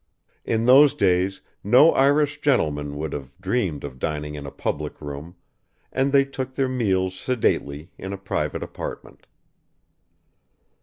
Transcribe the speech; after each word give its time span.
In 0.43 0.65
those 0.65 0.95
days 0.95 1.41
no 1.63 1.91
Irish 1.93 2.41
gentleman 2.41 2.97
would 2.97 3.13
have 3.13 3.39
dreamed 3.39 3.83
of 3.83 3.99
dining 3.99 4.33
in 4.33 4.47
a 4.47 4.49
public 4.51 4.99
room, 4.99 5.35
and 5.91 6.11
they 6.11 6.25
took 6.25 6.55
their 6.55 6.67
meals 6.67 7.13
sedately 7.13 7.91
in 7.99 8.11
a 8.11 8.17
private 8.17 8.63
apartment. 8.63 9.27